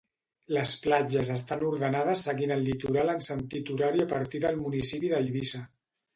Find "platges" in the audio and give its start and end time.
0.85-1.29